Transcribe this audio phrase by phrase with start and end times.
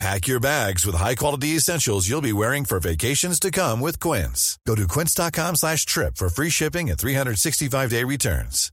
[0.00, 4.58] Pack your bags with high-quality essentials you'll be wearing for vacations to come with Quince.
[4.66, 8.70] Go to quince.com slash trip for free shipping and 365-day returns.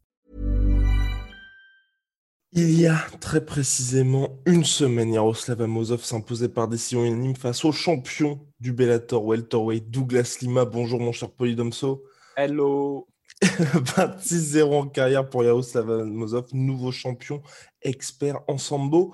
[2.54, 7.72] Il y a très précisément une semaine, Yaroslav Amosov s'imposait par décision unanime face au
[7.72, 10.66] champion du Bellator welterweight Douglas Lima.
[10.66, 12.04] Bonjour mon cher Polydomso.
[12.36, 13.08] Hello.
[13.42, 17.42] 26-0 en carrière pour Yaroslav Amosov, nouveau champion
[17.84, 19.14] expert en sambo.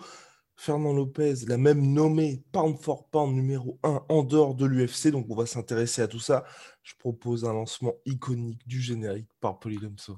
[0.60, 5.12] Fernand Lopez l'a même nommé pound for pound numéro 1 en dehors de l'UFC.
[5.12, 6.44] Donc, on va s'intéresser à tout ça.
[6.82, 10.18] Je propose un lancement iconique du générique par Polydomso.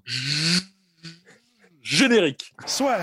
[1.81, 2.53] Générique.
[2.65, 2.99] Soit.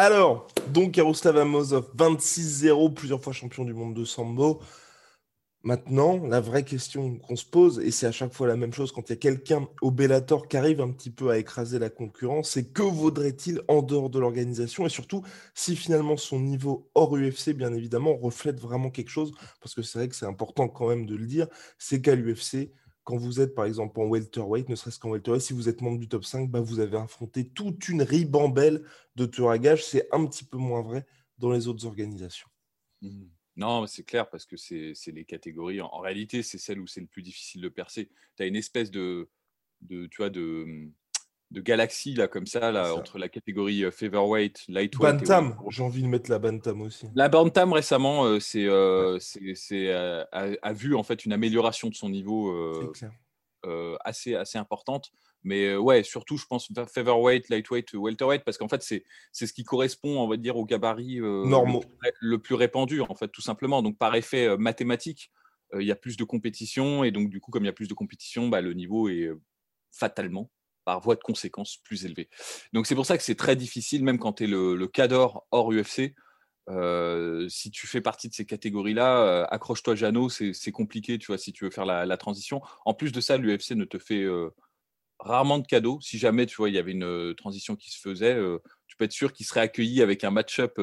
[0.00, 4.60] Alors, donc Yaroslav Amosov, 26-0, plusieurs fois champion du monde de sambo.
[5.64, 8.92] Maintenant, la vraie question qu'on se pose, et c'est à chaque fois la même chose
[8.92, 11.90] quand il y a quelqu'un au Bellator qui arrive un petit peu à écraser la
[11.90, 17.16] concurrence, c'est que vaudrait-il en dehors de l'organisation et surtout si finalement son niveau hors
[17.16, 20.90] UFC, bien évidemment, reflète vraiment quelque chose, parce que c'est vrai que c'est important quand
[20.90, 22.70] même de le dire, c'est qu'à l'UFC,
[23.08, 25.98] quand vous êtes par exemple en welterweight, ne serait-ce qu'en welterweight, si vous êtes membre
[25.98, 28.84] du top 5, bah, vous avez affronté toute une ribambelle
[29.16, 29.82] de tueurs à gages.
[29.82, 31.06] C'est un petit peu moins vrai
[31.38, 32.50] dans les autres organisations.
[33.00, 33.24] Mmh.
[33.56, 35.80] Non, c'est clair parce que c'est les catégories.
[35.80, 38.10] En, réalité, c'est celle où c'est le plus difficile de percer.
[38.36, 39.30] Tu as une espèce de,
[39.80, 40.90] de, tu vois, de,
[41.50, 45.20] de galaxie là comme ça là entre la catégorie euh, featherweight, lightweight.
[45.20, 47.06] Bantam, j'ai envie de mettre la bantam aussi.
[47.14, 52.08] La bantam récemment, euh, c'est euh, c'est a, vu en fait une amélioration de son
[52.08, 52.54] niveau
[54.04, 55.10] assez assez importante.
[55.44, 59.62] Mais ouais, surtout je pense featherweight, lightweight, welterweight parce qu'en fait c'est c'est ce qui
[59.62, 61.84] correspond on va dire au gabarit normaux
[62.20, 63.80] le, plus répandu en fait tout simplement.
[63.80, 65.30] Donc par effet mathématique,
[65.78, 67.88] il y a plus de compétition et donc du coup comme il y a plus
[67.88, 69.30] de compétition, bah, le niveau est
[69.92, 70.50] fatalement
[70.88, 72.30] par voie de conséquence plus élevée.
[72.72, 75.44] Donc c'est pour ça que c'est très difficile, même quand tu es le, le cadre
[75.50, 76.14] hors UFC.
[76.70, 81.36] Euh, si tu fais partie de ces catégories-là, euh, accroche-toi Jeannot, c'est compliqué, tu vois,
[81.36, 82.62] si tu veux faire la, transition.
[82.86, 84.48] En plus de ça, l'UFC ne te fait euh,
[85.18, 85.98] rarement de cadeaux.
[86.00, 88.38] Si jamais, tu vois, il y avait une transition qui se faisait,
[88.86, 90.80] tu peux être sûr qu'il serait accueilli avec un match-up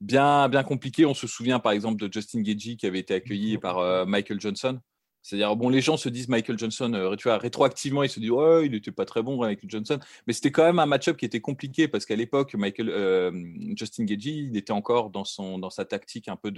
[0.00, 1.06] bien, bien compliqué.
[1.06, 4.80] On se souvient, par exemple, de Justin Gagey qui avait été accueilli par Michael Johnson.
[5.28, 8.30] C'est-à-dire, bon, les gens se disent Michael Johnson, euh, tu vois, rétroactivement, ils se disent,
[8.30, 9.98] ouais, il n'était pas très bon, Michael Johnson.
[10.26, 13.30] Mais c'était quand même un match-up qui était compliqué parce qu'à l'époque, Michael, euh,
[13.76, 16.50] Justin Gagey, il était encore dans, son, dans sa tactique un peu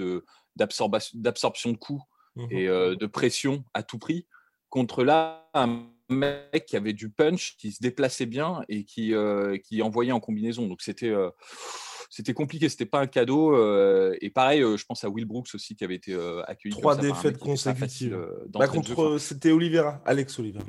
[0.54, 2.00] d'absorption de coups
[2.36, 4.28] mmh et euh, de pression à tout prix.
[4.69, 9.14] Contre là, un mec qui avait du punch, qui se déplaçait bien et qui,
[9.64, 10.69] qui envoyait en combinaison.
[10.69, 11.12] Donc, c'était
[12.10, 13.56] c'était compliqué, c'était pas un cadeau.
[13.56, 16.75] Euh, et pareil, euh, je pense à Will Brooks aussi qui avait été euh, accueilli.
[16.75, 18.19] Trois défaites consécutives.
[18.48, 20.66] Bah, contre, c'était Oliveira, Alex Oliveira.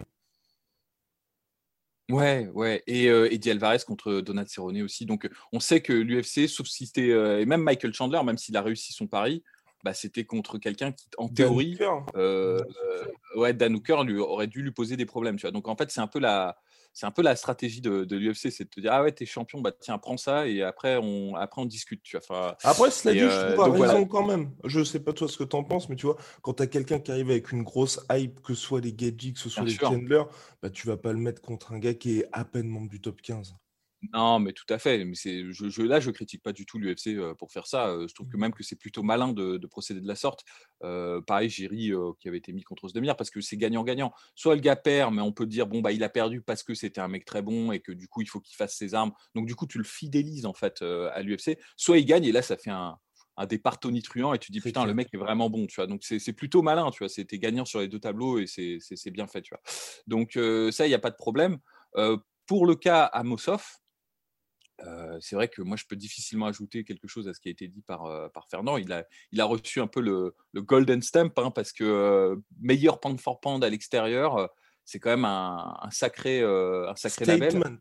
[2.09, 5.05] Ouais, ouais, et Eddie Alvarez contre Donat Cerrone aussi.
[5.05, 7.07] Donc, on sait que l'UFC, sauf si c'était
[7.41, 9.43] et même Michael Chandler, même s'il a réussi son pari,
[9.83, 11.77] bah, c'était contre quelqu'un qui, en théorie,
[13.35, 15.37] ouais, Dan Hooker lui aurait dû lui poser des problèmes.
[15.37, 15.51] Tu vois.
[15.51, 16.57] Donc, en fait, c'est un peu la,
[16.93, 19.61] c'est un peu la stratégie de, l'UFC, c'est de te dire ah ouais t'es champion,
[19.61, 22.01] bah tiens prends ça et après on après on discute.
[22.03, 22.57] Tu vois.
[22.63, 24.51] après cela dit, je euh, trouve raison quand même.
[24.65, 26.67] Je sais pas toi ce que tu en penses, mais tu vois quand tu as
[26.67, 29.63] quelqu'un qui arrive avec une grosse hype, que ce soit les Gadgets, que ce soit
[29.63, 30.23] les Chandler,
[30.61, 32.99] bah tu vas pas le mettre contre un gars qui est à peine membre du
[32.99, 33.55] top 15.
[34.13, 35.05] Non, mais tout à fait.
[35.05, 37.95] Mais c'est, je, je, là, je critique pas du tout l'UFC pour faire ça.
[38.07, 38.39] Je trouve que mmh.
[38.39, 40.43] même que c'est plutôt malin de, procéder de la sorte.
[41.27, 44.11] pareil, Jerry qui avait été mis contre Osdemir parce que c'est gagnant-gagnant.
[44.35, 46.73] Soit le gars perd, mais on peut dire bon bah il a perdu parce que
[46.73, 49.11] c'était un mec très bon et que du coup il faut qu'il fasse ses armes.
[49.35, 51.57] Donc du coup tu le fidélises en fait à l'UFC.
[51.77, 52.97] Soit il gagne et là ça fait un,
[53.37, 56.03] un départ tonitruant et tu dis putain le mec est vraiment bon tu vois donc
[56.03, 59.41] c'est plutôt malin tu vois c'était gagnant sur les deux tableaux et c'est bien fait
[59.41, 59.61] tu vois
[60.07, 60.33] donc
[60.71, 61.57] ça il n'y a pas de problème
[62.45, 63.80] pour le cas à Mossoff
[65.19, 67.67] c'est vrai que moi, je peux difficilement ajouter quelque chose à ce qui a été
[67.67, 68.77] dit par, par Fernand.
[68.77, 72.99] Il a, il a reçu un peu le, le golden stamp hein, parce que meilleur
[72.99, 74.49] pound for pound à l'extérieur,
[74.85, 77.79] c'est quand même un, un sacré, un sacré label.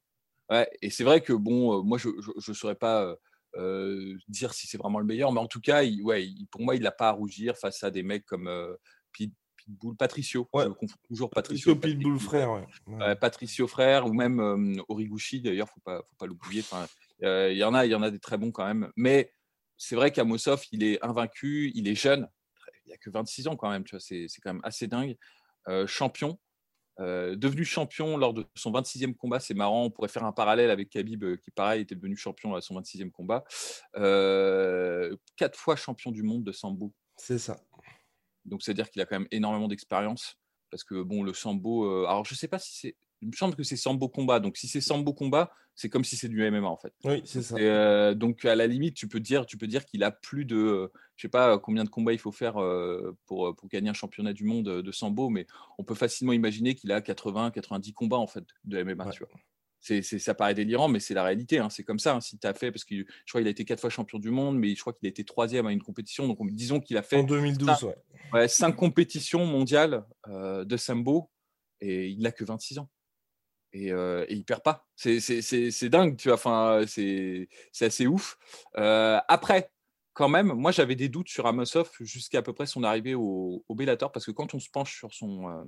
[0.50, 3.16] Ouais, et c'est vrai que bon, moi, je ne saurais pas
[4.28, 6.82] dire si c'est vraiment le meilleur, mais en tout cas, il, ouais, pour moi, il
[6.82, 8.48] n'a pas à rougir face à des mecs comme
[9.64, 10.48] Pitbull, Patricio.
[10.52, 10.64] Ouais.
[10.64, 11.98] Je confonds toujours Patricio Patricio.
[11.98, 12.66] Pitbull frère, ouais.
[12.86, 13.02] Ouais.
[13.02, 16.86] euh, Patricio frère ou même euh, Origuchi d'ailleurs faut pas faut pas l'oublier enfin
[17.22, 19.32] euh, il y en a il y en a des très bons quand même mais
[19.76, 22.28] c'est vrai qu'Amosov il est invaincu il est jeune
[22.86, 25.16] il a que 26 ans quand même tu vois c'est c'est quand même assez dingue
[25.68, 26.38] Euh, champion
[27.00, 30.70] euh, devenu champion lors de son 26e combat c'est marrant on pourrait faire un parallèle
[30.70, 33.44] avec Khabib euh, qui pareil était devenu champion à son 26e combat
[33.96, 37.60] Euh, quatre fois champion du monde de sambo C'est ça.
[38.44, 40.36] Donc, c'est-à-dire qu'il a quand même énormément d'expérience.
[40.70, 41.84] Parce que, bon, le sambo.
[41.84, 42.96] euh, alors, je sais pas si c'est.
[43.22, 44.40] Il me semble que c'est sambo combat.
[44.40, 46.94] Donc, si c'est sambo combat, c'est comme si c'est du MMA, en fait.
[47.04, 47.58] Oui, c'est ça.
[47.58, 50.44] Et, euh, donc, à la limite, tu peux dire, tu peux dire qu'il a plus
[50.46, 50.56] de.
[50.56, 53.94] euh, Je sais pas combien de combats il faut faire euh, pour, pour gagner un
[53.94, 55.46] championnat du monde de sambo, mais
[55.76, 59.12] on peut facilement imaginer qu'il a 80, 90 combats, en fait, de MMA, Ouais.
[59.12, 59.28] tu vois.
[59.80, 61.58] C'est, ça paraît délirant, mais c'est la réalité.
[61.58, 61.70] hein.
[61.70, 62.14] C'est comme ça.
[62.14, 62.20] hein.
[62.20, 64.30] Si tu as fait, parce que je crois qu'il a été quatre fois champion du
[64.30, 66.26] monde, mais je crois qu'il a été troisième à une compétition.
[66.28, 67.96] Donc, on- disons qu'il a fait En 2012, ouais.
[68.32, 71.30] Ouais, cinq compétitions mondiales euh, de sambo
[71.80, 72.90] et il n'a que 26 ans.
[73.72, 74.86] Et, euh, et il perd pas.
[74.96, 76.34] C'est- dingue, tu vois.
[76.34, 78.36] Enfin, c'est c'est assez ouf.
[78.76, 79.70] Euh, après,
[80.12, 83.64] quand même, moi j'avais des doutes sur Amosov jusqu'à à peu près son arrivée au,
[83.66, 85.62] au Bellator parce que quand on se penche sur son, euh,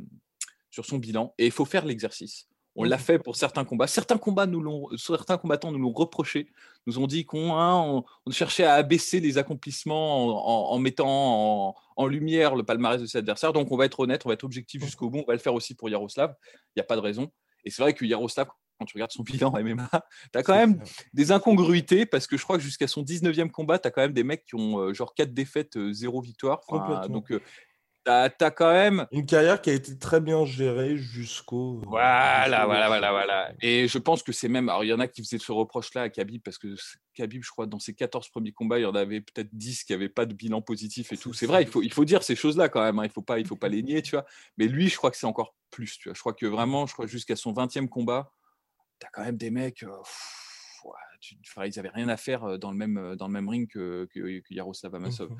[0.68, 2.48] sur son bilan, et il faut faire l'exercice.
[2.74, 3.86] On l'a fait pour certains combats.
[3.86, 6.48] Certains combats nous l'ont, certains combattants nous l'ont reproché,
[6.86, 10.78] nous ont dit qu'on hein, on, on cherchait à abaisser les accomplissements en, en- en
[10.78, 11.06] mettant
[11.68, 13.52] en, en lumière le palmarès de ses adversaires.
[13.52, 15.18] Donc on va être honnête, on va être objectif jusqu'au bout.
[15.18, 16.34] On va le faire aussi pour Yaroslav.
[16.44, 17.30] Il n'y a pas de raison.
[17.64, 18.48] Et c'est vrai que Yaroslav,
[18.78, 19.90] quand tu regardes son bilan MMA,
[20.32, 20.82] tu as quand même
[21.12, 24.14] des incongruités parce que je crois que jusqu'à son 19e combat, tu as quand même
[24.14, 26.62] des mecs qui ont euh, genre 4 défaites, 0 victoire.
[26.68, 27.08] Enfin,
[28.04, 29.06] tu as, quand même.
[29.12, 31.80] Une carrière qui a été très bien gérée jusqu'au.
[31.86, 33.52] Voilà, voilà, voilà, voilà.
[33.60, 34.68] Et je pense que c'est même.
[34.68, 36.74] Alors, il y en a qui faisaient ce reproche-là à Khabib parce que
[37.14, 39.92] Khabib, je crois, dans ses 14 premiers combats, il y en avait peut-être 10 qui
[39.92, 41.32] n'avaient pas de bilan positif et tout.
[41.32, 42.98] C'est vrai, il faut, il faut dire ces choses-là quand même.
[42.98, 43.04] hein.
[43.04, 44.24] Il ne faut, pas, il faut pas les nier, tu vois.
[44.58, 46.14] Mais lui, je crois que c'est encore plus, tu vois.
[46.14, 48.32] Je crois que vraiment, je crois jusqu'à son 20e combat,
[49.00, 49.82] tu as quand même des mecs.
[49.84, 53.16] euh, pff, ouais, tu- enfin, ils n'avaient rien à faire euh, dans le même, euh,
[53.16, 55.30] dans le même ring que, que, que Yaroslav Amosov.
[55.30, 55.36] Mhm.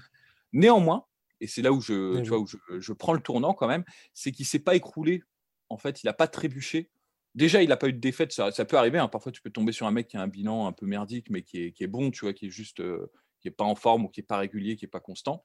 [0.54, 1.06] Néanmoins,
[1.42, 3.84] et c'est là où je, tu vois, où je, je prends le tournant quand même,
[4.14, 5.22] c'est qu'il s'est pas écroulé.
[5.68, 6.90] En fait, il n'a pas trébuché.
[7.34, 8.30] Déjà, il n'a pas eu de défaite.
[8.32, 8.98] Ça, ça peut arriver.
[8.98, 9.08] hein.
[9.08, 11.42] Parfois, tu peux tomber sur un mec qui a un bilan un peu merdique, mais
[11.42, 13.10] qui est, qui est bon, tu vois, qui est juste, euh,
[13.40, 15.44] qui est pas en forme ou qui est pas régulier, qui est pas constant.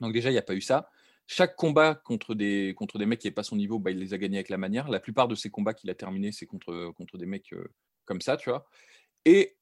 [0.00, 0.88] Donc déjà, il n'y a pas eu ça.
[1.28, 4.14] Chaque combat contre des, contre des mecs qui n'est pas son niveau, bah, il les
[4.14, 4.88] a gagnés avec la manière.
[4.88, 7.72] La plupart de ces combats qu'il a terminés, c'est contre, contre des mecs euh,
[8.04, 8.66] comme ça, tu vois.
[9.24, 9.56] Et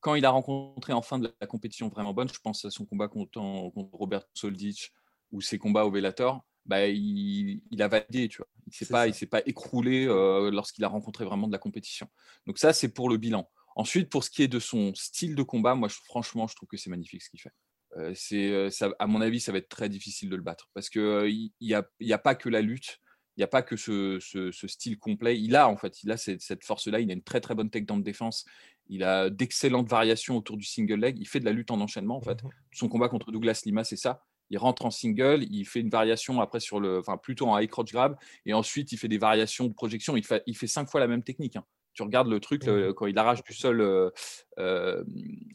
[0.00, 2.86] quand il a rencontré en fin de la compétition vraiment bonne, je pense à son
[2.86, 3.32] combat contre,
[3.72, 4.92] contre Robert Soldic
[5.32, 8.48] ou ses combats au Bellator, bah, il, il a validé, tu vois.
[8.66, 9.08] Il s'est pas, ça.
[9.08, 12.08] il s'est pas écroulé euh, lorsqu'il a rencontré vraiment de la compétition.
[12.46, 13.48] Donc ça, c'est pour le bilan.
[13.76, 16.68] Ensuite, pour ce qui est de son style de combat, moi, je- franchement, je trouve
[16.68, 17.52] que c'est magnifique ce qu'il fait.
[17.96, 20.68] Euh, c'est, euh, ça, à mon avis, ça va être très difficile de le battre
[20.74, 22.98] parce que euh, il n'y a, a pas que la lutte,
[23.36, 25.40] il n'y a pas que ce, ce- ce style complet.
[25.40, 27.00] Il a en fait, il a cette, cette force-là.
[27.00, 28.44] Il a une très très bonne tech dans de défense.
[28.88, 31.16] Il a d'excellentes variations autour du single leg.
[31.18, 32.42] Il fait de la lutte en enchaînement en fait.
[32.44, 32.50] Mhm.
[32.72, 34.22] Son combat contre Douglas Lima, c'est ça.
[34.50, 37.68] Il rentre en single, il fait une variation après sur le, enfin plutôt en high
[37.70, 38.16] crotch grab,
[38.46, 40.16] et ensuite il fait des variations de projection.
[40.16, 41.56] Il fait, il fait cinq fois la même technique.
[41.56, 41.64] hein.
[41.92, 44.10] Tu regardes le truc le- quand il arrache du sol euh,
[44.58, 45.02] euh,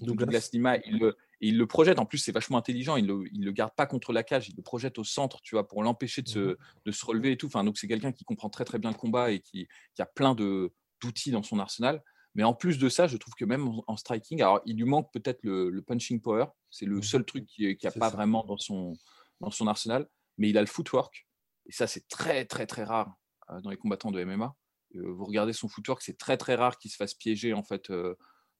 [0.01, 0.25] Douglas.
[0.25, 0.49] Douglas.
[0.51, 1.97] Lima, il le, il le projette.
[1.97, 2.97] En plus, c'est vachement intelligent.
[2.97, 5.55] Il le, il le garde pas contre la cage, il le projette au centre, tu
[5.55, 7.47] vois, pour l'empêcher de, se, de se relever et tout.
[7.47, 10.05] Enfin, donc c'est quelqu'un qui comprend très très bien le combat et qui, qui a
[10.05, 12.03] plein de d'outils dans son arsenal.
[12.35, 14.83] Mais en plus de ça, je trouve que même en, en striking, alors il lui
[14.83, 16.47] manque peut-être le, le punching power.
[16.75, 18.15] C'est le seul truc qui n'a C'est pas ça.
[18.17, 18.97] vraiment dans son,
[19.39, 20.09] dans son arsenal.
[20.37, 21.25] Mais il a le footwork.
[21.67, 23.15] Et ça, c'est très très très rare
[23.49, 24.53] euh, dans les combattants de MMA.
[24.95, 27.89] Euh, vous regardez son footwork, c'est très très rare qu'il se fasse piéger en fait
[27.89, 28.15] euh,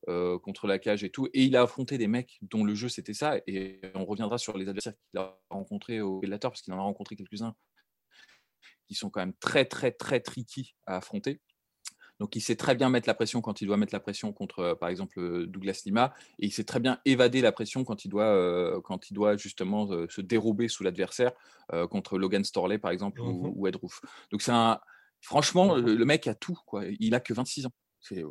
[0.07, 1.27] euh, contre la cage et tout.
[1.34, 3.38] Et il a affronté des mecs dont le jeu c'était ça.
[3.48, 6.84] Et on reviendra sur les adversaires qu'il a rencontrés au Bellator parce qu'il en a
[6.84, 7.53] rencontré quelques-uns
[8.88, 11.41] qui sont quand même très très très tricky à affronter.
[12.19, 14.60] Donc il sait très bien mettre la pression quand il doit mettre la pression contre,
[14.60, 18.05] euh, par exemple, euh, Douglas Lima, et il sait très bien évader la pression quand
[18.05, 21.34] il doit, euh, quand il doit justement euh, se dérober sous l'adversaire
[21.74, 23.27] euh, contre Logan Storley, par exemple, Mhm.
[23.27, 24.01] ou, ou Ed Roof.
[24.31, 24.79] Donc c'est un,
[25.22, 25.86] franchement, Mhm.
[25.86, 26.84] le, le mec a tout, quoi.
[27.00, 27.74] Il a que 26 ans.
[28.00, 28.24] C'est,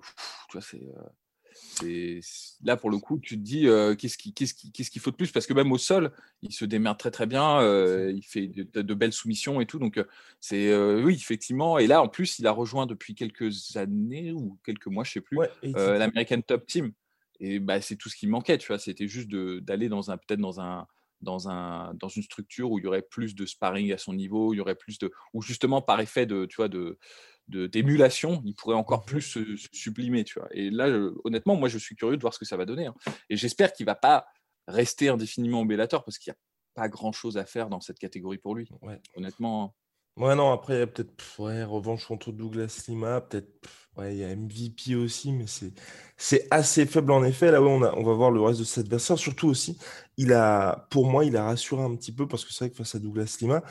[2.65, 5.11] là pour le coup, tu te dis euh, qu'est-ce qui, qu'est-ce qui, qu'est-ce qu'il faut
[5.11, 5.33] de plus?
[5.33, 8.95] Parce que même au sol, il se démerde très très bien, euh, il fait de,
[8.95, 9.79] belles soumissions et tout.
[9.79, 10.05] Donc euh,
[10.41, 11.79] c'est euh, oui effectivement.
[11.79, 15.21] Et là en plus, il a rejoint depuis quelques années ou quelques mois, je sais
[15.21, 16.93] plus, Ouais, l'American Top Team.
[17.41, 18.79] Et bah, c'est tout ce qui manquait, tu vois.
[18.79, 20.87] C'était juste d'aller dans un peut-être dans un
[21.21, 24.53] dans un dans une structure où il y aurait plus de sparring à son niveau,
[24.53, 26.99] il y aurait plus de ou justement par effet de tu vois de-
[27.49, 29.07] d'émulation, il pourrait encore Mhm.
[29.07, 30.49] plus se, se sublimer, tu vois.
[30.53, 32.87] Et là, je- honnêtement, moi, je suis curieux de voir ce que ça va donner.
[32.87, 32.95] hein.
[33.29, 34.27] Et j'espère qu'il va pas
[34.67, 36.39] rester indéfiniment au Bellator parce qu'il y a
[36.75, 38.69] pas grand chose à faire dans cette catégorie pour lui.
[38.83, 39.01] Ouais.
[39.15, 39.75] Honnêtement.
[40.17, 43.49] Ouais, non, après, il y a peut-être ouais, revanche contre Douglas Lima, peut-être
[43.97, 45.73] ouais, il y a MVP aussi, mais c'est
[46.17, 47.51] c'est assez faible en effet.
[47.51, 49.19] Là, ouais, on, a, on va voir le reste de cet adversaire.
[49.19, 49.77] Surtout aussi,
[50.17, 52.77] il a, pour moi, il a rassuré un petit peu parce que c'est vrai que
[52.77, 53.63] face à Douglas Lima,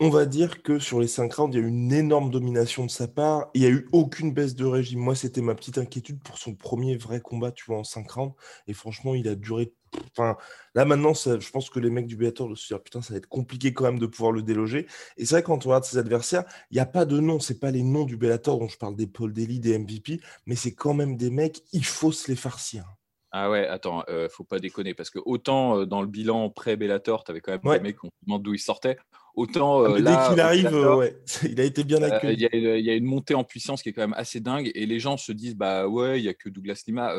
[0.00, 2.84] on va dire que sur les 5 rounds, il y a eu une énorme domination
[2.86, 3.50] de sa part.
[3.54, 5.00] Il n'y a eu aucune baisse de régime.
[5.00, 8.34] Moi, c'était ma petite inquiétude pour son premier vrai combat, tu vois, en 5 rounds.
[8.68, 9.72] Et franchement, il a duré.
[10.12, 10.36] Enfin,
[10.74, 13.28] là, maintenant, je pense que les mecs du Bellator se dire putain, ça va être
[13.28, 14.86] compliqué quand même de pouvoir le déloger.
[15.16, 17.40] Et c'est vrai, quand on regarde ses adversaires, il n'y a pas de nom.
[17.40, 20.54] C'est pas les noms du Bellator dont je parle des Paul Daly, des MVP, mais
[20.56, 22.97] c'est quand même des mecs, il faut se les farcir.
[23.30, 27.24] Ah ouais, attends, euh, faut pas déconner parce que autant euh, dans le bilan pré-Bellator,
[27.24, 28.96] tu avais quand même des mecs qu'on se demande d'où ils sortaient,
[29.34, 32.48] autant ah, euh, là, dès qu'il arrive, ouais, il a été bien accueilli.
[32.52, 34.98] Il y, a une montée en puissance qui est quand même assez dingue et les
[34.98, 37.14] gens se disent bah ouais, il y a que Douglas Lima.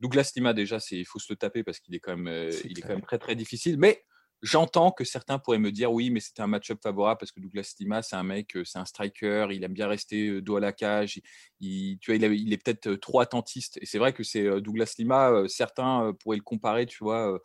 [0.00, 2.78] Douglas Lima déjà, c'est il faut se le taper parce qu'il est quand même, il
[2.78, 4.02] est quand même très très difficile, mais
[4.44, 7.74] J'entends que certains pourraient me dire oui, mais c'était un match-up favorable parce que Douglas
[7.80, 11.18] Lima, c'est un mec, c'est un striker, il aime bien rester dos à la cage,
[11.60, 13.78] il, tu vois, il, est peut-être trop attentiste.
[13.80, 17.40] Et c'est vrai que c'est Douglas Lima, certains pourraient le comparer, tu vois,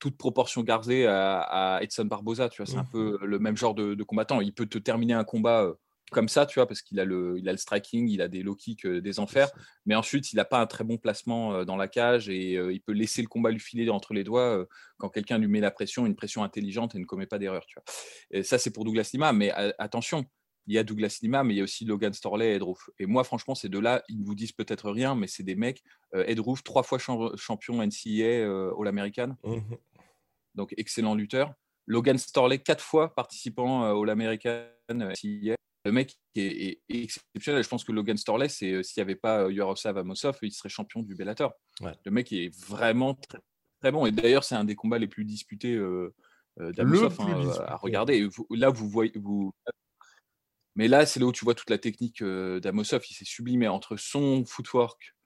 [0.00, 3.74] toute proportion gardée à, Edson Barboza, tu vois, c'est un mmh peu le même genre
[3.74, 4.40] de, de, combattant.
[4.40, 5.70] Il peut te terminer un combat
[6.12, 8.42] comme ça, tu vois, parce qu'il a le, il a le striking, il a des
[8.42, 9.50] low kicks, euh, des enfers,
[9.86, 12.72] mais ensuite il n'a pas un très bon placement euh, dans la cage et euh,
[12.72, 14.64] il peut laisser le combat lui filer entre les doigts
[14.98, 17.74] quand quelqu'un lui met la pression, une pression intelligente et ne commet pas d'erreur, tu
[17.74, 17.84] vois.
[18.30, 20.24] Et ça c'est pour Douglas Lima, mais attention,
[20.68, 22.62] il y a Douglas Lima, mais il y a aussi Logan Storley et Ed
[23.00, 25.82] Et moi, franchement, ces deux-là, ils ne vous disent peut-être rien, mais c'est des mecs.
[26.14, 28.46] Ed trois fois champion NCAA
[28.78, 29.58] All-American, mmh
[30.54, 31.54] donc excellent lutteur.
[31.86, 37.62] Logan Storley, quatre fois participant All-American NCAA le mec est, exceptionnel.
[37.64, 40.68] Je pense que Logan Storley, euh, s'il n'y avait pas euh, Yaroslav Amosov, il serait
[40.68, 41.52] champion du Bellator.
[41.80, 43.18] Le mec est vraiment
[43.80, 44.06] très, bon.
[44.06, 46.14] Et d'ailleurs, c'est un des combats les plus disputés euh,
[46.58, 48.28] d'Amosov hein, à regarder.
[48.50, 49.12] là, vous voyez.
[49.16, 49.52] Vous...
[50.76, 53.02] Mais là, c'est là où tu vois toute la technique d'Amosov.
[53.10, 55.16] Il s'est sublimé entre son footwork,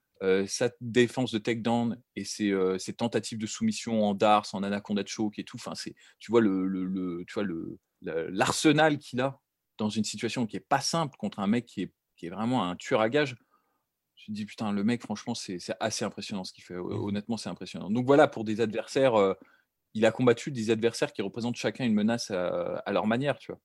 [0.47, 5.43] sa défense de takedown et ses, tentatives de soumission en darts, en anaconda choke et
[5.43, 5.57] tout.
[5.57, 5.73] Enfin,
[6.17, 9.39] tu vois le, le tu vois le l'arsenal qu'il a
[9.77, 12.63] dans une situation qui est pas simple contre un mec qui est, qui est vraiment
[12.63, 13.35] un tueur à gage,
[14.15, 16.75] je me dis putain, le mec, franchement, c'est assez impressionnant ce qu'il fait.
[16.75, 16.91] Mmh.
[16.91, 17.89] Honnêtement, c'est impressionnant.
[17.89, 19.33] Donc voilà, pour des adversaires, euh,
[19.93, 23.61] il a combattu des adversaires qui représentent chacun une menace à, leur manière, tu vois.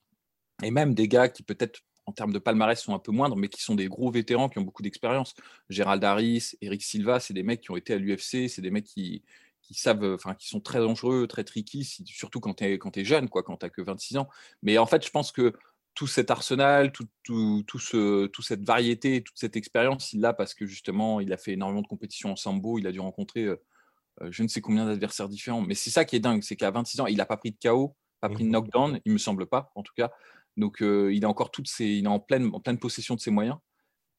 [0.62, 3.48] Et même des gars qui peut-être en termes de palmarès sont un peu moindres, mais
[3.48, 5.34] qui sont des gros vétérans qui ont beaucoup d'expérience.
[5.68, 8.84] Gérald Harris, Eric Silva, c'est des mecs qui ont été à l'UFC, c'est des mecs
[8.84, 9.22] qui,
[9.62, 13.04] qui savent, enfin, qui sont très dangereux, très tricky, surtout quand tu es, quand es
[13.04, 14.28] jeune, quoi, quand tu que 26 ans.
[14.62, 15.52] Mais en fait, je pense que
[15.94, 20.32] tout cet arsenal, tout, tout, tout, ce, toute cette variété, toute cette expérience, il l'a
[20.32, 23.44] parce que justement, il a fait énormément de compétitions en sambo, il a dû rencontrer
[23.44, 23.56] euh,
[24.20, 25.60] euh, je ne sais combien d'adversaires différents.
[25.60, 27.56] Mais c'est ça qui est dingue, c'est qu'à 26 ans, il n'a pas pris de
[27.62, 30.10] KO, pas pris de mmh knockdown, il me semble pas, en tout cas.
[30.56, 33.20] Donc, euh, il a encore toutes ses, il est en pleine, en pleine possession de
[33.20, 33.56] ses moyens.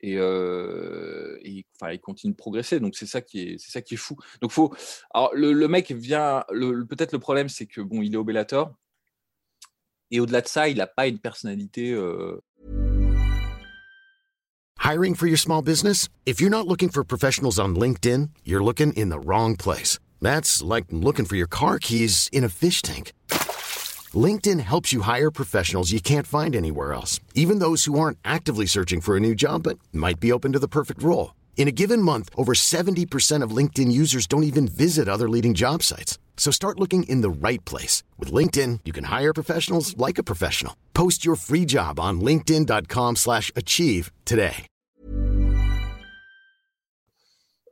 [0.05, 2.81] Et, enfin, il continue de progresser.
[2.81, 4.17] Donc, c'est ça qui est, c'est ça qui est fou.
[4.41, 4.75] Donc, faut.
[5.13, 6.43] Alors, le, le mec vient.
[6.51, 8.75] Le, peut-être le problème, c'est que bon, il est au Bellator
[10.11, 11.91] Et au-delà de ça, il n'a pas une personnalité.
[11.91, 12.39] Euh...
[14.79, 16.09] Hiring for your small business?
[16.25, 19.97] If you're not looking for professionals on LinkedIn, you're looking in the wrong place.
[20.21, 23.13] That's like looking for your car keys in a fish tank.
[24.13, 28.65] LinkedIn helps you hire professionals you can't find anywhere else, even those who aren't actively
[28.65, 31.33] searching for a new job but might be open to the perfect role.
[31.55, 35.81] In a given month, over 70% of LinkedIn users don't even visit other leading job
[35.81, 36.17] sites.
[36.35, 38.03] So start looking in the right place.
[38.19, 40.75] With LinkedIn, you can hire professionals like a professional.
[40.93, 44.67] Post your free job on linkedin.com slash achieve today.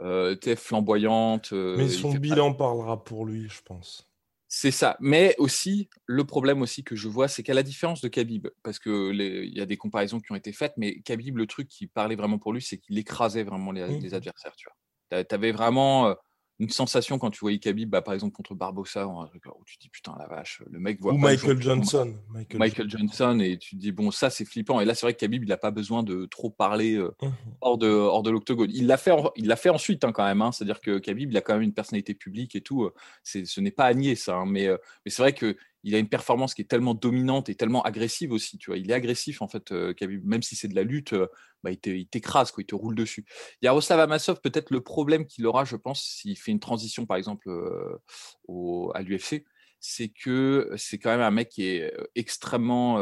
[0.04, 1.54] Euh, T'es flamboyante.
[1.54, 2.58] Euh, Mais son bilan pas...
[2.66, 4.08] parlera pour lui, je pense.
[4.54, 4.98] C'est ça.
[5.00, 8.80] Mais aussi, le problème aussi que je vois, c'est qu'à la différence de Khabib, parce
[8.80, 12.18] qu'il y a des comparaisons qui ont été faites, mais Khabib, le truc qui parlait
[12.18, 14.02] vraiment pour lui, c'est qu'il écrasait vraiment les, mmh.
[14.02, 14.54] les adversaires.
[14.58, 15.24] Tu vois.
[15.32, 16.16] Avais vraiment euh,
[16.62, 19.26] une sensation quand tu voyais Khabib, bah, par exemple contre Barbosa, où
[19.66, 21.12] tu te dis putain la vache, le mec voit.
[21.12, 22.14] Ou Michael Johnson.
[22.54, 24.80] Michael, Johnson, et tu te dis bon, ça c'est flippant.
[24.80, 27.30] Et là, c'est vrai que Khabib, il n'a pas besoin de trop parler euh, mmh
[27.62, 28.70] hors de, hors de l'octogone.
[28.72, 30.44] Il l'a fait, il l'a fait ensuite hein, quand même.
[30.44, 30.52] Hein.
[30.52, 32.84] C'est-à-dire que Khabib, il a quand même une personnalité publique et tout.
[32.84, 34.36] Euh, c'est, ce n'est pas à nier ça.
[34.36, 34.46] Hein.
[34.46, 37.56] mais, euh, mais c'est vrai que il a une performance qui est tellement dominante et
[37.56, 38.58] tellement agressive aussi.
[38.58, 41.28] Tu vois, il est agressif en fait, euh, même si c'est de la lutte, euh,
[41.64, 43.26] bah, il t'écrase, il te roule dessus.
[43.62, 47.50] Yaroslav Amasov, peut-être le problème qu'il aura, je pense, s'il fait une transition par exemple
[47.50, 49.46] euh, à l'UFC,
[49.82, 53.00] c'est que c'est quand même un mec qui est extrêmement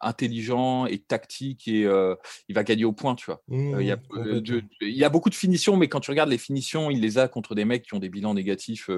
[0.00, 1.82] intelligent et tactique et
[2.48, 3.42] il va gagner au point, tu vois.
[3.48, 4.42] il, y a, mmh,
[4.80, 7.28] il, y a, beaucoup de finitions, mais quand tu regardes les finitions, il les a
[7.28, 8.90] contre des mecs qui ont des bilans négatifs.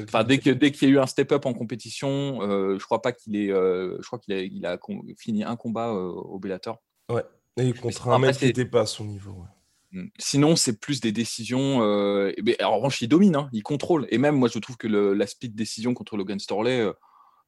[0.00, 3.12] Enfin, dès qu'il dès qu'il y a eu un step-up en compétition, je crois pas
[3.12, 4.78] qu'il est, je crois qu'il a, il a
[5.18, 6.82] fini un combat au Bellator.
[7.10, 7.22] Ouais.
[7.58, 9.32] Et contre un mec qui n'était pas à son niveau.
[9.32, 9.55] Mmh.
[10.18, 11.82] Sinon, c'est plus des décisions.
[11.82, 14.06] Euh, en revanche, il domine, hein, il contrôle.
[14.10, 16.92] Et même, moi, je trouve que le, la split décision contre Logan Storley, euh,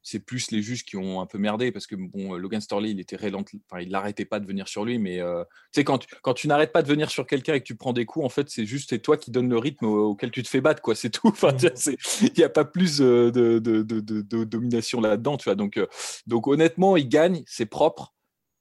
[0.02, 3.00] c'est plus les juges qui ont un peu merdé parce que bon, Logan Storley, il
[3.00, 4.99] était enfin, il n'arrêtait pas de venir sur lui.
[4.99, 5.42] Mais euh,
[5.73, 7.92] tu sais, quand, quand tu n'arrêtes pas de venir sur quelqu'un et que tu prends
[7.92, 10.61] des coups, en fait, c'est juste toi qui donne le rythme auquel tu te fais
[10.61, 10.95] battre, quoi.
[10.95, 11.28] C'est tout.
[11.28, 11.90] Enfin, mmh.
[12.23, 15.57] il n'y a pas plus de, de, de, de domination là-dedans, tu vois.
[15.57, 15.78] Donc,
[16.26, 18.14] donc, honnêtement, il gagne, c'est propre,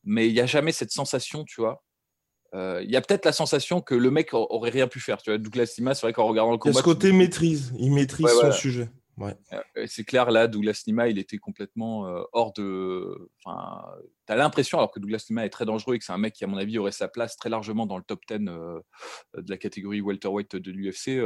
[0.03, 1.87] mais il n'y a jamais cette sensation, tu vois euh,
[2.53, 5.21] il y a peut-être la sensation que le mec aurait rien pu faire.
[5.21, 6.71] Tu vois, Douglas Lima, c'est vrai qu'en regardant le combat.
[6.71, 8.89] Il y a ce côté maîtrise, il maîtrise son sujet.
[9.17, 9.35] Ouais.
[9.53, 13.29] Euh, c'est clair, là, Douglas Lima, il était complètement euh, hors de.
[13.43, 13.83] Enfin,
[14.27, 16.33] tu as l'impression, alors que Douglas Lima est très dangereux et que c'est un mec
[16.33, 18.83] qui, à mon avis, aurait sa place très largement dans le top 10 de
[19.47, 21.19] la catégorie welterweight de l'UFC,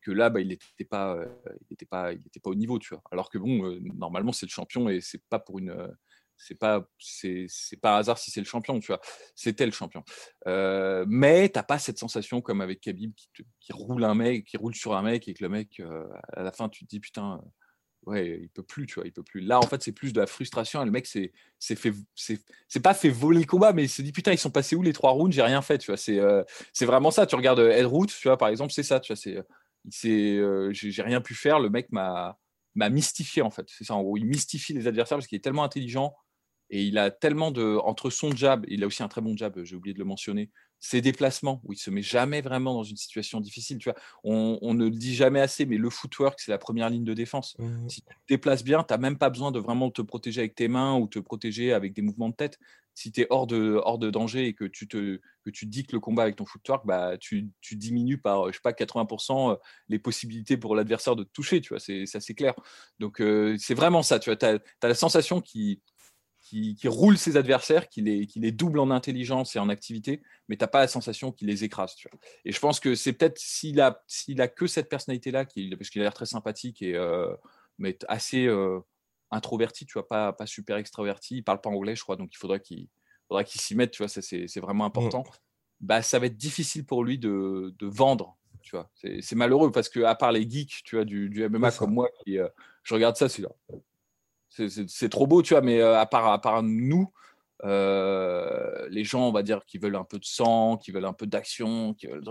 [0.00, 1.18] que là, bah, il n'était pas,
[1.70, 3.02] il pas, il pas au niveau, tu vois.
[3.10, 5.94] Alors que bon, normalement, c'est le champion et c'est pas pour une
[6.36, 7.48] c'est pas c'est
[7.80, 9.00] pas hasard si c'est le champion tu vois.
[9.34, 10.04] C'était le champion.
[10.46, 13.12] Euh, mais t'as pas cette sensation comme avec Khabib
[13.60, 16.42] qui, roule un mec qui roule sur un mec et que le mec euh, à
[16.42, 19.22] la fin tu te dis putain euh, ouais il peut plus tu vois il peut
[19.22, 19.40] plus.
[19.40, 22.82] Là en fait c'est plus de la frustration et le mec c'est c'est fait c'est
[22.82, 24.92] pas fait voler le combat mais il se dit putain ils sont passés où les
[24.92, 25.34] trois rounds?
[25.34, 25.96] J'ai rien fait tu vois.
[25.96, 26.20] C'est
[26.72, 27.26] c'est vraiment ça.
[27.26, 29.16] Tu regardes Ed Root tu vois par exemple c'est ça tu vois.
[29.16, 29.42] C'est
[29.90, 30.40] c'est
[30.72, 31.58] j'ai rien pu faire.
[31.58, 32.38] Le mec m'a
[32.74, 33.66] m'a mystifié en fait.
[33.68, 34.16] C'est ça en gros.
[34.16, 36.14] Il mystifie les adversaires parce qu'il est tellement intelligent
[36.70, 37.78] et il a tellement de.
[37.84, 40.50] Entre son jab, il a aussi un très bon jab, j'ai oublié de le mentionner,
[40.84, 43.78] ses déplacements, où il se met jamais vraiment dans une situation difficile.
[43.78, 47.04] Tu vois, on, ne le dit jamais assez, mais le footwork, c'est la première ligne
[47.04, 47.56] de défense.
[47.58, 50.40] Mmh si tu te déplaces bien, tu n'as même pas besoin de vraiment te protéger
[50.40, 52.58] avec tes mains ou te protéger avec des mouvements de tête.
[52.92, 55.92] Si tu es hors de, hors de danger et que tu, te, que tu dictes
[55.92, 59.56] le combat avec ton footwork, bah, tu, tu diminues par, je sais pas, 80% euh,
[59.88, 61.60] les possibilités pour l'adversaire de te toucher.
[61.60, 62.54] Tu vois, c'est assez clair.
[63.00, 64.18] Donc, euh, c'est vraiment ça.
[64.18, 65.80] Tu as, as la sensation qui
[66.44, 70.56] qui, roule ses adversaires, qui les, qui les double en intelligence et en activité, mais
[70.56, 71.94] tu n'as pas la sensation qu'il les écrase.
[71.94, 72.20] Tu vois.
[72.44, 76.02] Et je pense que c'est peut-être s'il a, s'il a que cette personnalité-là, parce qu'il
[76.02, 77.34] a l'air très sympathique, et, euh,
[77.78, 78.80] mais assez euh,
[79.30, 82.36] introverti, tu vois, pas, pas super extraverti, il parle pas anglais, je crois, donc il
[82.36, 82.88] faudrait qu'il
[83.26, 85.22] faudra qu'il s'y mette, tu vois, c'est, c'est vraiment important.
[85.22, 85.36] Mm.
[85.80, 88.90] Bah, ça va être difficile pour lui de, de vendre tu vois.
[88.94, 92.08] C'est, malheureux parce que à part les geeks, tu vois, du, du MMA comme moi,
[92.24, 92.48] qui, euh,
[92.82, 93.50] je regarde ça, c'est là
[94.86, 97.10] c'est trop beau, tu vois, mais euh, à, part, à part nous,
[97.64, 101.12] euh, les gens, on va dire, qui veulent un peu de sang, qui veulent un
[101.12, 102.24] peu d'action, qui veulent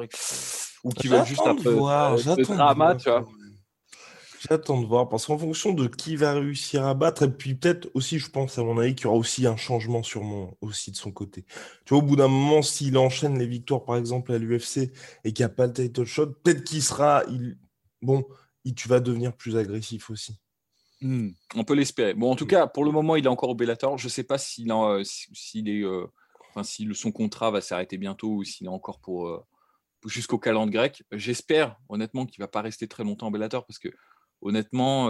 [0.83, 3.25] ou qui veulent juste un peu de drama, tu vois.
[4.49, 7.89] J'attends de voir, parce qu'en fonction de qui va réussir à battre, et puis peut-être
[7.93, 10.97] aussi, je pense, à mon avis, qu'il y aura aussi un changement sûrement aussi de
[10.97, 11.45] son côté.
[11.85, 14.91] Tu vois, au bout d'un moment, s'il enchaîne les victoires, par exemple, à l'UFC,
[15.23, 17.23] et qu'il n'y a pas le title shot, peut-être qu'il sera...
[17.29, 17.57] Il...
[18.01, 18.25] Bon,
[18.75, 20.37] tu vas devenir plus agressif aussi.
[21.03, 22.13] Hmm, on peut l'espérer.
[22.13, 23.97] Bon, en tout cas, pour le moment, il est encore au Bellator.
[23.97, 26.07] Je ne sais pas s'il euh, est, euh,
[26.49, 29.45] enfin, si son contrat va s'arrêter bientôt ou s'il est encore pour euh,
[30.05, 31.03] jusqu'au calendrier grec.
[31.11, 33.89] J'espère, honnêtement, qu'il ne va pas rester très longtemps au Bellator parce que,
[34.41, 35.09] honnêtement,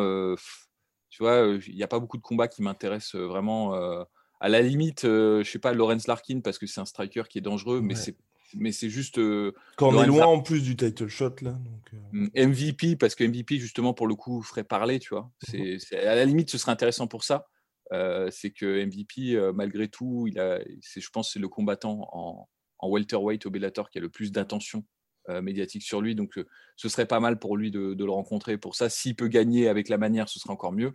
[1.09, 3.73] tu vois, il n'y a pas beaucoup de combats qui m'intéressent vraiment.
[3.73, 7.41] à la limite, je sais pas, Lawrence Larkin parce que c'est un striker qui est
[7.41, 8.17] dangereux, mais c'est
[8.55, 9.17] mais c'est juste.
[9.17, 11.57] Euh, Quand on est loin en plus du title shot, là.
[12.11, 12.91] MVP, euh.
[12.93, 15.31] mm, parce que MVP, justement, pour le coup, ferait parler, tu vois.
[15.53, 15.79] Mhm.
[15.79, 17.47] C'est, à la limite, ce serait intéressant pour ça.
[17.91, 22.89] Euh, c'est que MVP, malgré tout, il a, je pense c'est le combattant en, en
[22.89, 24.85] welterweight au Bellator qui a le plus d'attention
[25.41, 26.15] médiatique sur lui.
[26.15, 26.37] Donc,
[26.75, 28.57] ce serait pas mal pour lui de, de le rencontrer.
[28.57, 30.91] Pour ça, s'il peut gagner avec la manière, ce serait encore mieux.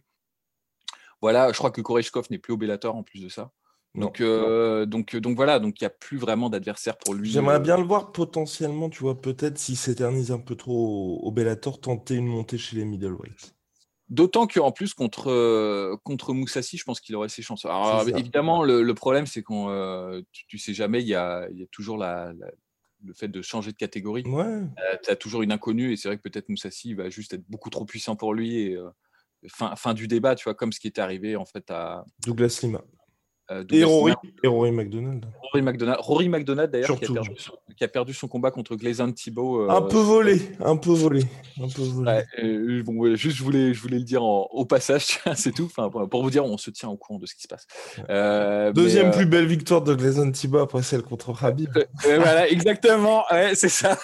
[1.20, 3.52] Voilà, je crois que Koreshkov n'est plus au Bellator en plus de ça.
[3.94, 7.30] Donc, euh, donc, donc voilà, donc il n'y a plus vraiment d'adversaire pour lui.
[7.30, 7.60] J'aimerais euh.
[7.60, 12.14] bien le voir potentiellement, tu vois, peut-être s'il s'éternise un peu trop au, Bellator, tenter
[12.14, 13.54] une montée chez les middleweight.
[14.08, 17.64] D'autant qu'en plus, contre, euh, contre Moussassi, je pense qu'il aurait ses chances.
[17.66, 21.66] Alors, évidemment, le, problème, c'est qu'on tu, ne sais jamais, il y a, y a,
[21.70, 22.32] toujours la,
[23.04, 24.22] le fait de changer de catégorie.
[24.26, 24.62] Ouais.
[25.02, 27.70] tu as toujours une inconnue, et c'est vrai que peut-être Moussassi va juste être beaucoup
[27.70, 28.60] trop puissant pour lui.
[28.60, 28.78] Et,
[29.46, 32.60] fin, fin du débat, tu vois, comme ce qui est arrivé en fait à Douglas
[32.62, 32.82] Lima.
[33.50, 34.12] Euh, et Rory,
[34.44, 35.24] Rory, McDonald.
[35.42, 39.62] Rory McDonald, Rory McDonald d'ailleurs, qui, a perdu son combat contre Gleison Thibault.
[39.62, 41.22] Euh, un peu volé, un peu volé.
[41.58, 42.22] Un peu volé.
[42.42, 45.64] Euh, bon, juste, je voulais, je voulais le dire au passage, c'est tout.
[45.64, 47.66] Enfin, pour vous dire, on se tient au courant de ce qui se passe.
[48.74, 51.70] Deuxième plus belle victoire de Gleison Thibault après celle contre Habib.
[52.04, 53.24] voilà, exactement.
[53.30, 53.96] Ouais, c'est ça.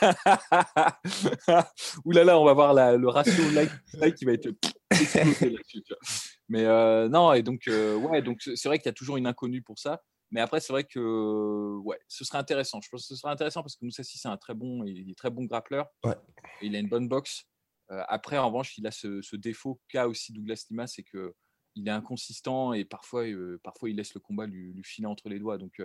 [2.05, 4.49] Ouh là là, on va voir la, le ratio like, like qui va être
[6.49, 9.27] Mais euh, non, et donc, euh, ouais, donc c'est vrai qu'il y a toujours une
[9.27, 10.03] inconnue pour ça.
[10.31, 12.81] Mais après, c'est vrai que ouais, ce serait intéressant.
[12.81, 15.19] Je pense que ce serait intéressant parce que Moussassi, c'est un très bon, il est
[15.19, 15.87] très bon grappleur.
[16.05, 16.17] Ouais.
[16.61, 17.45] il a une bonne boxe.
[17.91, 21.35] Euh, après, en revanche, il a ce, ce défaut qu'a aussi Douglas Lima, c'est que
[21.77, 23.25] il est inconsistant et parfois,
[23.65, 25.59] parfois il laisse le combat lui, lui, filer entre les doigts.
[25.59, 25.83] Donc,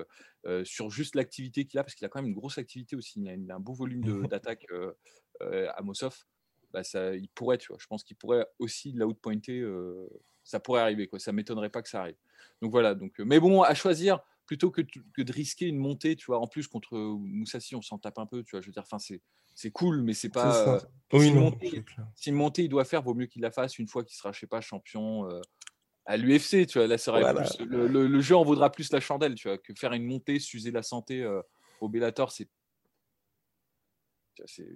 [0.64, 3.52] sur juste l'activité qu'il a, parce qu'il a quand même une grosse activité aussi, il
[3.52, 4.68] a, un beau volume mmh d'attaque
[5.42, 6.16] à Mossov,
[6.72, 9.64] bah ça, il pourrait, tu vois, je pense qu'il pourrait aussi l'outpointer,
[10.50, 11.20] ça pourrait arriver, quoi.
[11.20, 12.18] Ça m'étonnerait pas que ça arrive.
[12.62, 16.26] Donc voilà, donc, mais bon, à choisir, plutôt que, que, de risquer une montée, tu
[16.26, 18.84] vois, en plus contre Moussassi, on s'en tape un peu, tu vois, je veux dire,
[18.84, 19.22] enfin, c'est,
[19.54, 20.80] c'est cool, mais c'est pas.
[21.14, 21.86] oui, si, non, montée,
[22.16, 24.32] si, une montée, il doit faire, vaut mieux qu'il la fasse une fois qu'il sera,
[24.32, 25.28] je sais pas, champion
[26.10, 26.88] à l'UFC, tu vois.
[26.88, 26.98] Là,
[27.60, 30.82] le, jeu en vaudra plus la chandelle, tu vois, que faire une montée, s'user la
[30.82, 31.42] santé euh,
[31.80, 32.50] au Bellator, c'est.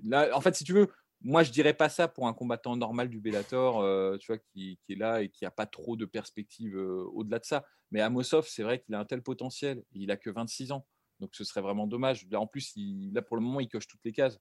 [0.04, 0.90] Là, en fait, si tu veux,
[1.24, 4.78] moi, je dirais pas ça pour un combattant normal du Bellator, euh, tu vois, qui,
[4.90, 7.66] est là et qui a pas trop de perspectives euh, au-delà de ça.
[7.92, 9.84] Mais Amosov, c'est vrai qu'il a un tel potentiel.
[9.94, 10.86] Il a que 26 ans.
[11.22, 12.28] Donc ce serait vraiment dommage.
[12.30, 14.38] Là, en plus, il, là, pour le moment, il coche toutes les cases.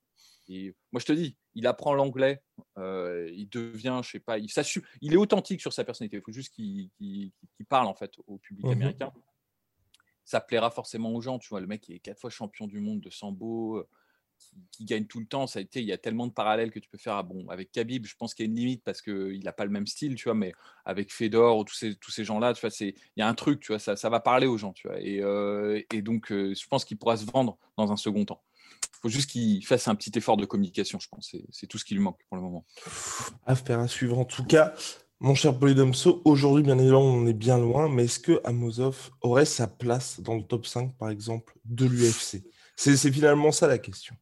[0.48, 2.42] Et moi, je te dis, il apprend l'anglais,
[2.78, 4.48] euh, il devient, je sais pas, il,
[5.00, 6.16] il est authentique sur sa personnalité.
[6.16, 6.90] Il faut juste qu'il
[7.68, 9.12] parle en fait au public mmh américain.
[10.24, 11.38] Ça plaira forcément aux gens.
[11.38, 13.86] Tu vois, le mec est quatre fois champion du monde de sambo,
[14.70, 15.46] qui, gagne tout le temps.
[15.46, 17.14] Ça a été, il y a tellement de parallèles que tu peux faire.
[17.14, 19.64] Ah bon, avec Khabib, je pense qu'il y a une limite parce qu'il n'a pas
[19.64, 20.52] le même style, tu vois, mais
[20.84, 23.60] avec Fedor ou tous ces, tous ces gens-là, tu vois, il y a un truc,
[23.60, 25.00] tu vois, ça, ça va parler aux gens, tu vois.
[25.00, 28.42] Et, euh, et donc, euh, je pense qu'il pourra se vendre dans un second temps.
[28.82, 31.34] Il faut juste qu'il fasse un petit effort de communication, je pense.
[31.50, 32.64] C'est tout ce qui lui manque pour le moment.
[33.46, 33.56] À
[33.88, 34.18] suivre.
[34.18, 34.74] En tout cas,
[35.24, 39.44] mon cher Polydomso, aujourd'hui, bien évidemment, on est bien loin, mais est-ce que Amosov aurait
[39.44, 42.42] sa place dans le top 5, par exemple, de l'UFC
[42.74, 44.16] C'est finalement ça la question.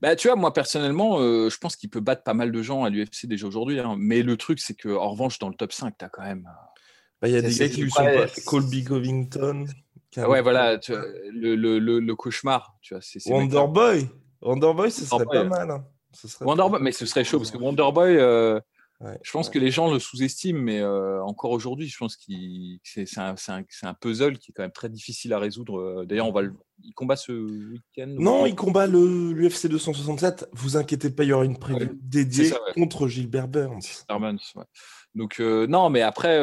[0.00, 2.84] Bah, tu vois, moi personnellement, euh, je pense qu'il peut battre pas mal de gens
[2.84, 3.80] à l'UFC déjà aujourd'hui.
[3.80, 3.96] Hein.
[3.98, 6.48] Mais le truc, c'est qu'en revanche, dans le top 5, tu as quand même.
[6.48, 6.64] Euh,
[7.20, 8.26] bah, il y a des gars qui lui sont pas.
[8.46, 9.66] Colby Covington.
[10.16, 12.76] Ouais, voilà, le, le, le, cauchemar.
[12.80, 14.08] Tu vois, Wonderboy.
[14.42, 15.70] Wonderboy, ce serait pas mal.
[15.70, 15.84] Hein.
[16.40, 18.60] Wonderboy, mais ce serait chaud parce que Wonderboy, euh,
[19.00, 22.32] je pense que les gens le sous-estiment, mais euh, encore aujourd'hui, je pense que
[22.82, 23.34] c'est un,
[23.82, 26.04] un, puzzle qui est quand même très difficile à résoudre.
[26.04, 26.42] D'ailleurs, on va
[26.82, 30.48] il combat ce week-end Non, il combat l'UFC 267.
[30.52, 33.80] Vous inquiétez pas, il y aura une prévue dédiée contre Gilbert Burns.
[35.14, 36.38] Donc, euh, non, mais après,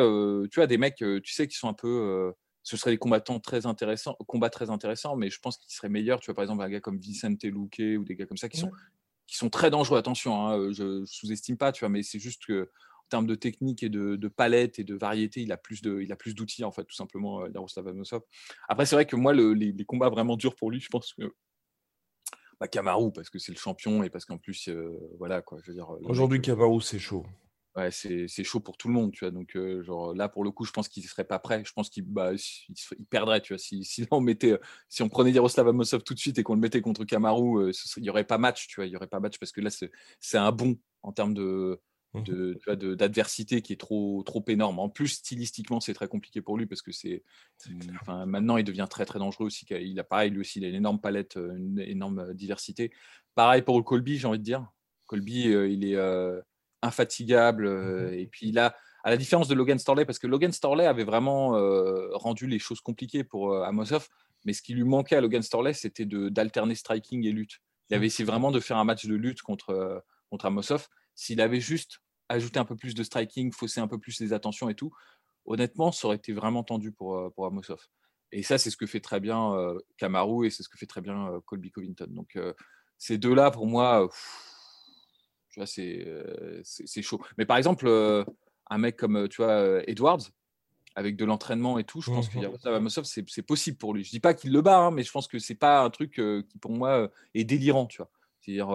[0.52, 2.34] tu vois, des mecs, tu sais, qui sont un peu.
[2.64, 6.20] ce seraient des combattants très intéressants, combats très intéressants, mais je pense qu'ils seraient meilleurs.
[6.20, 8.60] Tu vois, par exemple, un gars comme Vicente Luque ou des gars comme ça qui
[8.60, 8.72] sont
[9.32, 9.98] qui sont très dangereux.
[9.98, 13.28] Attention, hein, euh, je ne sous-estime pas, tu vois, mais c'est juste que en termes
[13.28, 16.36] de technique et de, palette et de variété, il a plus de, il a plus
[16.36, 18.24] d'outils en fait, tout simplement, euh, Yaroslav Amosov.
[18.68, 21.34] Après, c'est vrai que moi, les, combats vraiment durs pour lui, je pense que
[22.60, 25.60] bah, Kamaru parce que c'est le champion et parce qu'en plus, euh, voilà quoi.
[25.64, 25.90] Je veux dire.
[26.04, 27.26] Aujourd'hui, Kamaru, c'est chaud
[27.76, 29.32] ouais, c'est chaud pour tout le monde, tu vois.
[29.32, 31.64] Donc, euh, genre, là, pour le coup, je pense qu'il ne serait pas prêt.
[31.66, 33.60] Je pense qu'il bah, il, perdrait, tu vois.
[33.60, 36.60] Si, si, on mettait, si on prenait Yaroslav Amosov tout de suite et qu'on le
[36.60, 38.86] mettait contre Kamaru, euh, il n'y aurait pas match, tu vois.
[38.86, 39.70] Il n'y aurait pas match parce que là,
[40.20, 41.86] c'est un bon en termes de mmh
[42.98, 44.80] d'adversité qui est trop trop énorme.
[44.80, 47.24] En plus, stylistiquement, c'est très compliqué pour lui parce que c'est
[48.26, 49.66] maintenant il devient très très dangereux aussi.
[49.70, 52.92] Il a pareil lui aussi, il a une énorme palette, une énorme diversité.
[53.34, 54.68] Pareil pour Colby, j'ai envie de dire.
[55.08, 55.96] Colby, il est
[56.82, 57.66] infatigable.
[57.66, 61.04] Euh, et puis là, à la différence de Logan Storley, parce que Logan Storley avait
[61.04, 64.08] vraiment euh, rendu les choses compliquées pour euh, Amosov,
[64.46, 67.60] mais ce qui lui manquait à Logan Storley, c'était d'alterner striking et lutte.
[67.90, 70.88] Il avait essayé vraiment de faire un match de lutte contre, contre Amosov.
[71.14, 74.70] S'il avait juste ajouté un peu plus de striking, faussé un peu plus les attentions
[74.70, 74.92] et tout,
[75.46, 77.82] honnêtement, ça aurait été vraiment tendu pour, pour Amosov.
[78.32, 79.54] Et ça, c'est ce que fait très bien
[79.98, 82.08] Kamaru et c'est ce que fait très bien Colby Covington.
[82.10, 82.40] Donc,
[82.98, 84.10] ces deux-là, pour moi,
[85.52, 87.22] tu vois, c'est chaud.
[87.38, 87.88] Mais par exemple,
[88.70, 90.22] un mec comme tu vois, Edwards,
[90.96, 92.40] avec de l'entraînement et tout, je pense que
[93.26, 94.04] c'est possible pour lui.
[94.04, 96.14] Je dis pas qu'il le bat, hein, mais je pense que c'est pas un truc
[96.16, 98.10] qui, pour moi, est délirant, tu vois.
[98.42, 98.70] C'est-à-dire,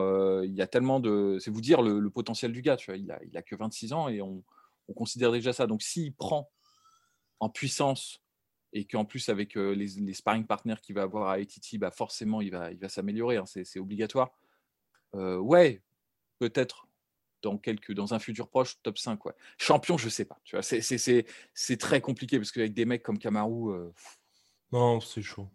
[0.44, 1.38] il y a tellement de.
[1.40, 2.96] C'est vous dire le, potentiel du gars, tu vois.
[2.96, 4.42] Il a, il a que 26 ans et on,
[4.88, 5.66] on considère déjà ça.
[5.66, 6.50] Donc, s'il prend
[7.40, 8.22] en puissance
[8.72, 12.40] et qu'en plus, avec les, les, sparring partners qu'il va avoir à ATT, bah forcément,
[12.40, 13.36] il va, il va s'améliorer.
[13.36, 14.30] Hein, c'est obligatoire.
[15.14, 15.82] ouais,
[16.38, 16.86] peut-être
[17.42, 19.24] dans, quelques, dans un futur proche, top 5.
[19.24, 19.32] Ouais.
[19.58, 20.38] Champion, je sais pas.
[20.44, 23.72] Tu vois, c'est très compliqué parce qu'avec des mecs comme Kamaru.
[23.72, 23.90] Euh,
[24.72, 25.48] non, c'est chaud.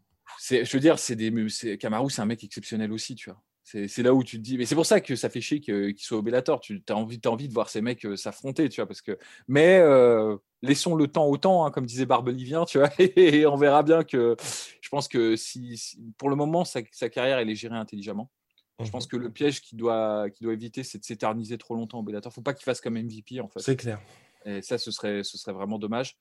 [0.49, 1.31] Je veux dire, c'est des,
[1.77, 3.41] Kamaru, c'est un mec exceptionnel aussi, tu vois.
[3.63, 5.97] C'est là où tu te dis, mais c'est pour ça que ça fait chier qu'il
[5.97, 6.59] soit au Bellator.
[6.59, 9.17] Tu as envie, as envie de voir ces mecs euh, s'affronter, tu vois, parce que.
[9.47, 13.55] Mais euh, laissons le temps au temps, hein, comme disait Barbelivien, tu vois, et on
[13.55, 14.35] verra bien que.
[14.81, 18.29] Je pense que si, pour le moment, sa, sa, carrière elle est gérée intelligemment.
[18.79, 21.99] Je pense mmh que le piège qu'il doit, doit éviter, c'est de s'éterniser trop longtemps
[21.99, 22.33] au Bellator.
[22.33, 23.59] Faut pas qu'il fasse comme MVP en fait.
[23.59, 24.01] C'est clair.
[24.45, 26.17] Et ça, ce serait, ce serait vraiment dommage.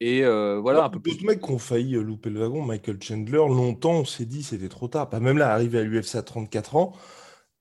[0.00, 3.00] Et euh, voilà, un peu D'autres mecs qui ont failli euh, louper le wagon, Michael
[3.02, 5.08] Chandler, longtemps on s'est dit c'était trop tard.
[5.08, 6.92] Pas même là, arrivé à l'UFC à 34 ans,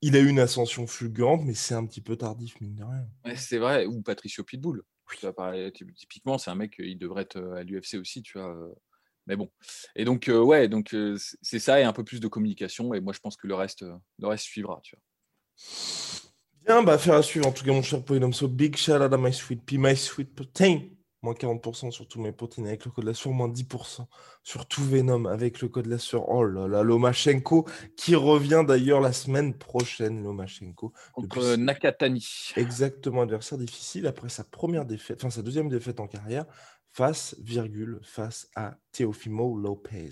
[0.01, 3.07] il a eu une ascension fulgurante, mais c'est un petit peu tardif, mine de rien.
[3.23, 4.83] Ouais, c'est vrai, ou Patricio Pitbull.
[5.37, 8.73] Pareil, typiquement, c'est un mec, il devrait être euh, à l'UFC aussi, tu vois.
[9.27, 9.49] Mais bon.
[9.95, 12.93] Et donc, euh, ouais, donc euh, c'est- ça et un peu plus de communication.
[12.93, 15.03] Et moi, je pense que le reste, euh, le reste suivra, tu vois.
[16.65, 17.47] Bien, bah, affaire à suivre.
[17.47, 20.33] En tout cas, mon cher Polydomso, big shout out à My Sweet Pea, My Sweet
[20.33, 20.81] Protein.
[21.21, 24.07] Moins 40% sur tous mes protéines avec le code la sueur, moins 10%
[24.43, 26.27] sur tout Venom avec le code la sueur.
[26.27, 30.91] Oh là là, Lomachenko qui revient d'ailleurs la semaine prochaine, Lomachenko.
[31.13, 32.27] Contre Depuis- Nakatani.
[32.57, 36.45] Exactement, adversaire difficile après sa première défaite, enfin sa deuxième défaite en carrière,
[36.93, 40.09] face, virgule, face à Teofimo Lopez.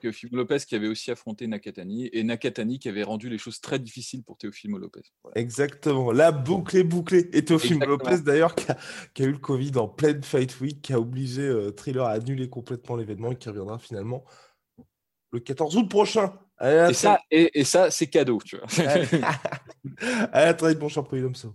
[0.00, 2.10] Teofimo Lopez qui avait aussi affronté Nakatani.
[2.12, 5.02] Et Nakatani qui avait rendu les choses très difficiles pour Teofimo Lopez.
[5.22, 5.40] Voilà.
[5.40, 7.28] Exactement, la boucle est bouclée.
[7.32, 8.10] Et Teofimo Exactement.
[8.10, 8.76] Lopez d'ailleurs qui a,
[9.14, 12.12] qui a eu le Covid en pleine Fight Week, qui a obligé euh, Thriller à
[12.12, 14.24] annuler complètement l'événement et qui reviendra finalement
[15.32, 16.32] le 14 août prochain.
[16.58, 18.66] Allez, Et ça, et, et ça c'est cadeau, tu vois.
[20.32, 21.54] Allez, à très cher Polydomso.